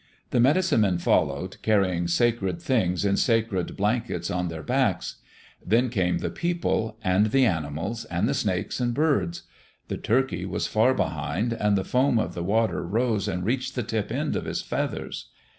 The 0.31 0.39
medicine 0.39 0.81
men 0.81 0.97
followed, 0.97 1.57
carrying 1.61 2.07
sacred 2.07 2.59
things 2.59 3.05
in 3.05 3.17
sacred 3.17 3.77
blankets 3.77 4.31
on 4.31 4.47
their 4.47 4.63
backs. 4.63 5.17
Then 5.63 5.89
came 5.91 6.17
the 6.17 6.31
people, 6.31 6.97
and 7.03 7.27
the 7.27 7.45
animals, 7.45 8.05
and 8.05 8.27
the 8.27 8.33
snakes, 8.33 8.79
and 8.79 8.95
birds. 8.95 9.43
The 9.89 9.97
turkey 9.97 10.43
was 10.43 10.65
far 10.65 10.95
behind 10.95 11.53
and 11.53 11.77
the 11.77 11.83
foam 11.85 12.17
of 12.17 12.33
the 12.33 12.41
water 12.43 12.83
rose 12.83 13.27
and 13.27 13.45
reached 13.45 13.75
the 13.75 13.83
tip 13.83 14.11
ends 14.11 14.35
of 14.35 14.45
his 14.45 14.63
feathers. 14.63 15.29